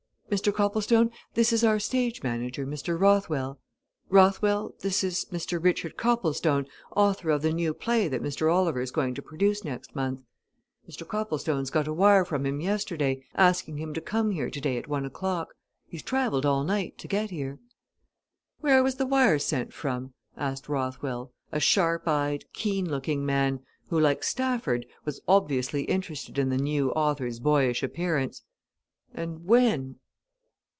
"Mr. 0.31 0.53
Copplestone, 0.53 1.11
this 1.33 1.51
is 1.51 1.61
our 1.61 1.77
stage 1.77 2.23
manager, 2.23 2.65
Mr. 2.65 2.97
Rothwell. 2.97 3.59
Rothwell, 4.07 4.73
this 4.79 5.03
is 5.03 5.25
Mr. 5.29 5.61
Richard 5.61 5.97
Copplestone, 5.97 6.65
author 6.95 7.31
of 7.31 7.41
the 7.41 7.51
new 7.51 7.73
play 7.73 8.07
that 8.07 8.23
Mr. 8.23 8.49
Oliver's 8.49 8.91
going 8.91 9.13
to 9.15 9.21
produce 9.21 9.65
next 9.65 9.93
month. 9.93 10.21
Mr. 10.89 11.05
Copplestone 11.05 11.65
got 11.65 11.85
a 11.85 11.91
wire 11.91 12.23
from 12.23 12.45
him 12.45 12.61
yesterday, 12.61 13.21
asking 13.35 13.75
him 13.75 13.93
to 13.93 13.99
come 13.99 14.31
here 14.31 14.49
today 14.49 14.77
at 14.77 14.87
one 14.87 15.03
o'clock, 15.03 15.53
He's 15.85 16.01
travelled 16.01 16.45
all 16.45 16.63
night 16.63 16.97
to 16.99 17.09
get 17.09 17.29
here." 17.29 17.59
"Where 18.61 18.81
was 18.81 18.95
the 18.95 19.05
wire 19.05 19.37
sent 19.37 19.73
from?" 19.73 20.13
asked 20.37 20.69
Rothwell, 20.69 21.33
a 21.51 21.59
sharp 21.59 22.07
eyed, 22.07 22.45
keen 22.53 22.89
looking 22.89 23.25
man, 23.25 23.65
who, 23.89 23.99
like 23.99 24.23
Stafford, 24.23 24.85
was 25.03 25.19
obviously 25.27 25.83
interested 25.83 26.37
in 26.39 26.47
the 26.47 26.55
new 26.57 26.91
author's 26.91 27.39
boyish 27.41 27.83
appearance. 27.83 28.43
"And 29.13 29.43
when?" 29.43 29.97